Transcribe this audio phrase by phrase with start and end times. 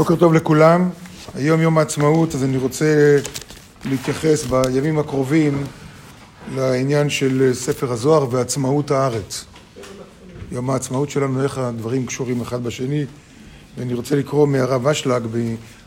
[0.00, 0.90] בוקר טוב לכולם.
[1.34, 3.16] היום יום העצמאות, אז אני רוצה
[3.84, 5.64] להתייחס בימים הקרובים
[6.54, 9.44] לעניין של ספר הזוהר ועצמאות הארץ.
[10.52, 13.04] יום העצמאות שלנו, איך הדברים קשורים אחד בשני,
[13.78, 15.22] ואני רוצה לקרוא מהרב אשלג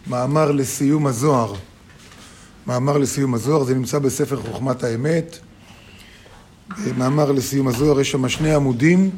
[0.08, 1.54] במאמר לסיום הזוהר.
[2.68, 5.38] מאמר לסיום הזוהר, זה נמצא בספר חוכמת האמת.
[6.98, 9.10] מאמר לסיום הזוהר, יש שם שני עמודים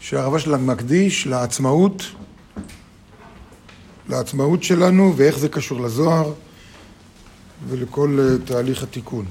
[0.00, 2.02] שהרב אשלג מקדיש לעצמאות.
[4.08, 6.32] לעצמאות שלנו ואיך זה קשור לזוהר
[7.68, 9.24] ולכל uh, תהליך התיקון.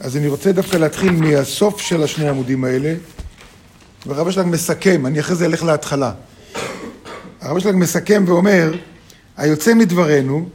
[0.00, 2.94] אז אני רוצה דווקא להתחיל מהסוף של השני העמודים האלה,
[4.06, 6.12] והרב אשלג מסכם, אני אחרי זה אלך להתחלה.
[7.40, 8.72] הרב אשלג מסכם ואומר,
[9.36, 10.48] היוצא מדברנו,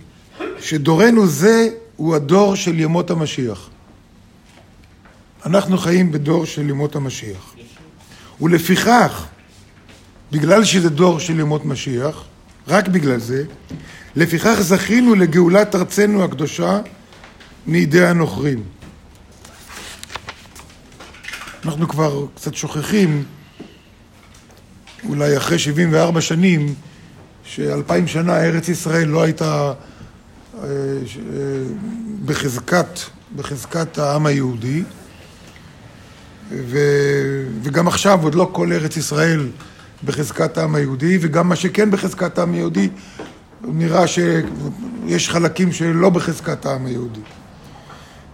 [0.59, 3.69] שדורנו זה הוא הדור של ימות המשיח.
[5.45, 7.55] אנחנו חיים בדור של ימות המשיח.
[8.41, 9.25] ולפיכך,
[10.31, 12.23] בגלל שזה דור של ימות משיח,
[12.67, 13.43] רק בגלל זה,
[14.15, 16.79] לפיכך זכינו לגאולת ארצנו הקדושה
[17.67, 18.63] מידי הנוכרים.
[21.65, 23.23] אנחנו כבר קצת שוכחים,
[25.09, 26.73] אולי אחרי 74 שנים,
[27.43, 29.73] שאלפיים שנה ארץ ישראל לא הייתה
[30.63, 30.67] אה,
[32.25, 32.99] בחזקת,
[33.35, 34.83] בחזקת העם היהודי,
[36.51, 36.77] ו,
[37.63, 39.47] וגם עכשיו עוד לא כל ארץ ישראל
[40.05, 42.89] בחזקת העם היהודי, וגם מה שכן בחזקת העם היהודי,
[43.63, 47.19] נראה שיש חלקים שלא בחזקת העם היהודי.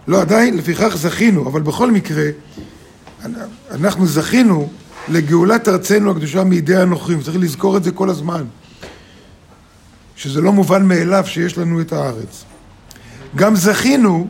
[0.08, 2.24] לא, עדיין, לפיכך זכינו, אבל בכל מקרה,
[3.70, 4.68] אנחנו זכינו
[5.08, 8.44] לגאולת ארצנו הקדושה מידי הנוכרים, צריך לזכור את זה כל הזמן,
[10.16, 12.44] שזה לא מובן מאליו שיש לנו את הארץ.
[13.36, 14.28] גם זכינו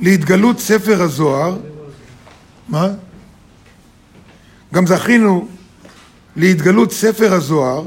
[0.00, 1.58] להתגלות ספר הזוהר,
[2.68, 2.88] מה?
[4.74, 5.48] גם זכינו
[6.36, 7.84] להתגלות ספר הזוהר,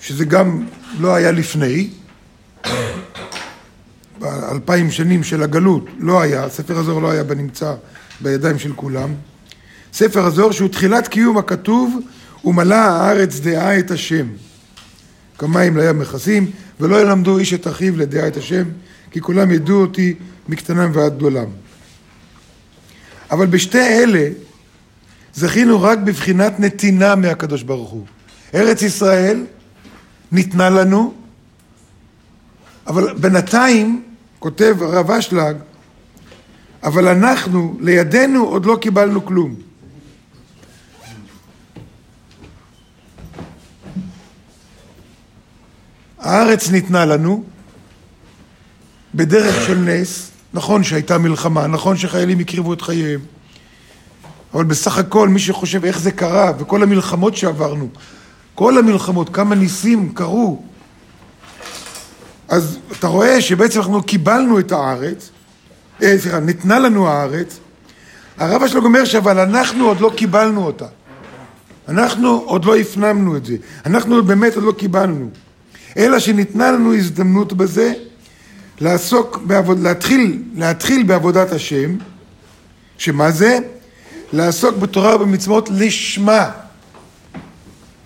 [0.00, 0.66] שזה גם
[1.00, 1.90] לא היה לפני,
[4.18, 7.74] באלפיים שנים של הגלות לא היה, ספר הזוהר לא היה בנמצא
[8.20, 9.14] בידיים של כולם.
[9.92, 11.98] ספר הזוהר שהוא תחילת קיום הכתוב
[12.44, 14.26] ומלא הארץ דעה את השם.
[15.38, 16.50] כמים לים מכסים
[16.80, 18.64] ולא ילמדו איש את אחיו לדעה את השם
[19.10, 20.14] כי כולם ידעו אותי
[20.48, 21.46] מקטנם ועד גדולם.
[23.30, 24.28] אבל בשתי אלה
[25.34, 28.06] זכינו רק בבחינת נתינה מהקדוש ברוך הוא.
[28.54, 29.46] ארץ ישראל
[30.32, 31.14] ניתנה לנו,
[32.86, 34.04] אבל בינתיים,
[34.38, 35.56] כותב הרב אשלג,
[36.82, 39.54] אבל אנחנו, לידינו עוד לא קיבלנו כלום.
[46.18, 47.44] הארץ ניתנה לנו
[49.14, 53.20] בדרך של נס, נכון שהייתה מלחמה, נכון שחיילים הקריבו את חייהם,
[54.54, 57.88] אבל בסך הכל מי שחושב איך זה קרה, וכל המלחמות שעברנו,
[58.54, 60.62] כל המלחמות, כמה ניסים קרו,
[62.48, 65.30] אז אתה רואה שבעצם אנחנו קיבלנו את הארץ,
[66.02, 67.58] אה, סליחה, ניתנה לנו הארץ,
[68.38, 70.86] הרב השלג אומר שאבל אנחנו עוד לא קיבלנו אותה.
[71.88, 73.56] אנחנו עוד לא הפנמנו את זה.
[73.86, 75.30] אנחנו באמת עוד לא קיבלנו.
[75.96, 77.92] אלא שניתנה לנו הזדמנות בזה
[78.80, 81.96] לעסוק, בעבוד, להתחיל, להתחיל בעבודת השם,
[82.98, 83.58] שמה זה?
[84.32, 86.50] לעסוק בתורה ובמצוות לשמה.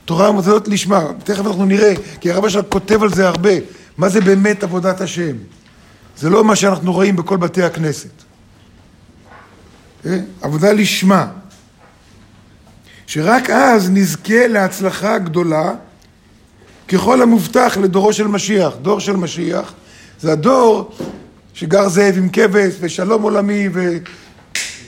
[0.04, 1.04] תורה ומצוות לשמה.
[1.24, 3.50] תכף אנחנו נראה, כי הרב שלך כותב על זה הרבה.
[3.98, 5.36] מה זה באמת עבודת השם?
[6.18, 8.10] זה לא מה שאנחנו רואים בכל בתי הכנסת.
[10.06, 10.18] אה?
[10.40, 11.26] עבודה לשמה.
[13.06, 15.72] שרק אז נזכה להצלחה גדולה
[16.88, 18.72] ככל המובטח לדורו של משיח.
[18.82, 19.72] דור של משיח
[20.22, 20.90] זה הדור
[21.54, 23.68] שגר זאב עם כבש ושלום עולמי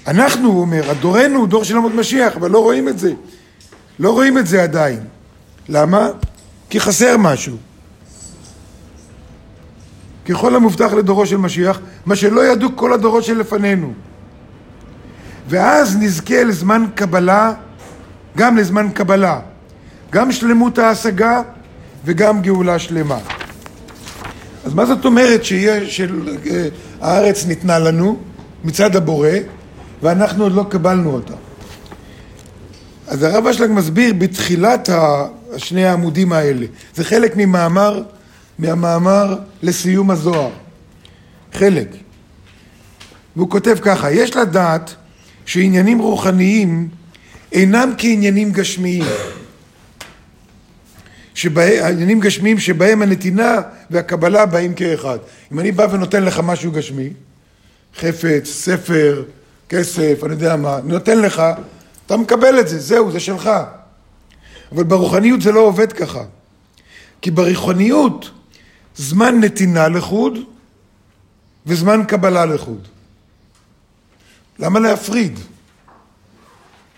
[0.07, 3.13] ואנחנו, הוא אומר, הדורנו הוא דור של עמוד משיח, אבל לא רואים את זה.
[3.99, 5.01] לא רואים את זה עדיין.
[5.69, 6.09] למה?
[6.71, 7.57] כי חסר משהו.
[10.29, 13.93] ככל המובטח לדורו של משיח, מה שלא ידעו כל הדורות שלפנינו.
[15.49, 17.53] ואז נזכה לזמן קבלה,
[18.37, 19.41] גם לזמן קבלה,
[20.11, 21.43] גם שלמות ההשגה
[22.05, 23.19] וגם גאולה שלמה.
[24.65, 25.41] אז מה זאת אומרת
[25.85, 28.17] שהארץ ניתנה לנו
[28.65, 29.29] מצד הבורא
[30.03, 31.35] ואנחנו עוד לא קיבלנו אותה?
[33.09, 34.89] אז הרב אשלג מסביר בתחילת
[35.57, 38.03] שני העמודים האלה, זה חלק ממאמר,
[38.59, 40.51] מהמאמר לסיום הזוהר,
[41.53, 41.89] חלק.
[43.37, 44.95] והוא כותב ככה, יש לדעת
[45.47, 46.89] שעניינים רוחניים
[47.53, 49.05] אינם כעניינים גשמיים.
[51.57, 53.61] העניינים גשמיים שבהם הנתינה
[53.91, 55.19] והקבלה באים כאחד.
[55.53, 57.11] אם אני בא ונותן לך משהו גשמי,
[57.97, 59.25] חפץ, ספר,
[59.69, 61.43] כסף, אני יודע מה, אני נותן לך,
[62.07, 63.51] אתה מקבל את זה, זהו, זה שלך.
[64.73, 66.25] אבל ברוחניות זה לא עובד ככה.
[67.21, 68.31] כי ברוחניות
[68.97, 70.39] זמן נתינה לחוד
[71.67, 72.89] וזמן קבלה לחוד.
[74.59, 75.39] למה להפריד?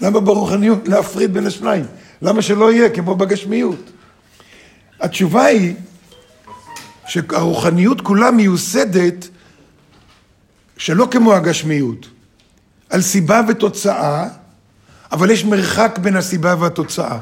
[0.00, 1.84] למה ברוחניות להפריד בין השניים?
[2.22, 3.90] למה שלא יהיה כמו בגשמיות?
[5.06, 5.75] התשובה היא
[7.06, 9.29] שהרוחניות כולה מיוסדת
[10.76, 12.06] שלא כמו הגשמיות,
[12.91, 14.29] על סיבה ותוצאה,
[15.12, 17.19] אבל יש מרחק בין הסיבה והתוצאה.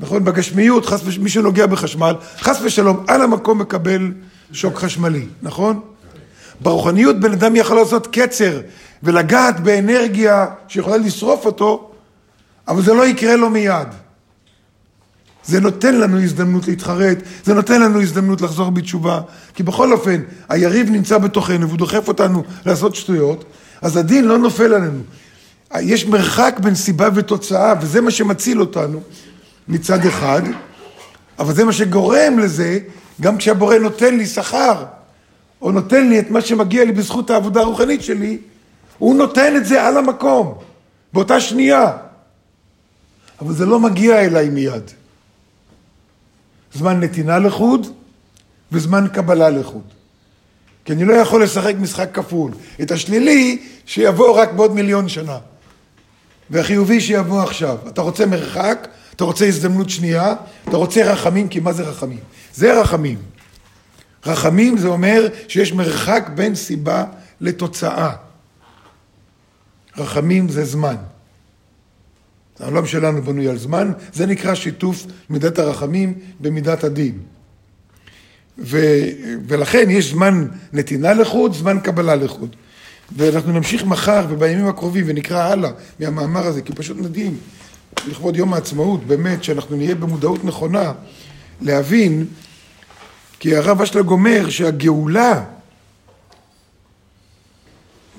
[0.00, 0.24] נכון?
[0.24, 4.12] בגשמיות, חס ושלום, מי שנוגע בחשמל, חס ושלום, על המקום מקבל
[4.52, 5.80] שוק חשמלי, נכון?
[6.60, 8.60] ברוחניות בן אדם יכול לעשות קצר
[9.02, 11.90] ולגעת באנרגיה שיכולה לשרוף אותו,
[12.68, 13.88] אבל זה לא יקרה לו מיד.
[15.44, 19.20] זה נותן לנו הזדמנות להתחרט, זה נותן לנו הזדמנות לחזור בתשובה,
[19.54, 23.44] כי בכל אופן, היריב נמצא בתוכנו והוא דוחף אותנו לעשות שטויות,
[23.82, 25.00] אז הדין לא נופל עלינו.
[25.80, 29.00] יש מרחק בין סיבה ותוצאה, וזה מה שמציל אותנו
[29.68, 30.42] מצד אחד,
[31.38, 32.78] אבל זה מה שגורם לזה,
[33.20, 34.84] גם כשהבורא נותן לי שכר,
[35.62, 38.38] או נותן לי את מה שמגיע לי בזכות העבודה הרוחנית שלי,
[38.98, 40.54] הוא נותן את זה על המקום,
[41.12, 41.92] באותה שנייה.
[43.40, 44.90] אבל זה לא מגיע אליי מיד.
[46.74, 47.86] זמן נתינה לחוד
[48.72, 49.82] וזמן קבלה לחוד.
[50.84, 52.52] כי אני לא יכול לשחק משחק כפול.
[52.82, 55.38] את השלילי, שיבוא רק בעוד מיליון שנה.
[56.50, 57.78] והחיובי שיבוא עכשיו.
[57.88, 60.34] אתה רוצה מרחק, אתה רוצה הזדמנות שנייה,
[60.68, 62.20] אתה רוצה רחמים, כי מה זה רחמים?
[62.54, 63.18] זה רחמים.
[64.26, 67.04] רחמים זה אומר שיש מרחק בין סיבה
[67.40, 68.12] לתוצאה.
[69.98, 70.96] רחמים זה זמן.
[72.60, 77.18] העולם שלנו בנוי על זמן, זה נקרא שיתוף מידת הרחמים במידת הדין.
[78.58, 78.78] ו,
[79.48, 82.56] ולכן יש זמן נתינה לחוד, זמן קבלה לחוד.
[83.16, 85.70] ואנחנו נמשיך מחר ובימים הקרובים ונקרא הלאה
[86.00, 87.36] מהמאמר הזה, כי פשוט מדהים,
[88.08, 90.92] לכבוד יום העצמאות, באמת, שאנחנו נהיה במודעות נכונה
[91.60, 92.26] להבין,
[93.38, 95.44] כי הרב אשלג אומר שהגאולה,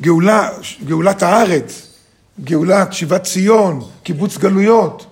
[0.02, 0.50] גאולה,
[0.86, 1.93] גאולת הארץ,
[2.42, 5.06] גאולת שיבת ציון, קיבוץ גלויות,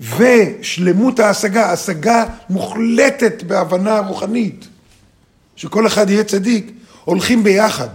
[0.00, 4.68] ושלמות ההשגה, השגה מוחלטת בהבנה רוחנית,
[5.56, 6.72] שכל אחד יהיה צדיק,
[7.04, 7.88] הולכים ביחד.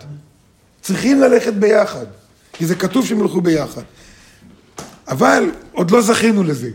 [0.81, 2.05] צריכים ללכת ביחד,
[2.53, 3.81] כי זה כתוב שהם ילכו ביחד.
[5.07, 6.69] אבל עוד לא זכינו לזה.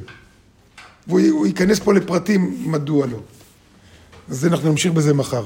[1.07, 3.19] והוא ייכנס פה לפרטים מדוע לא.
[4.29, 5.45] אז אנחנו נמשיך בזה מחר.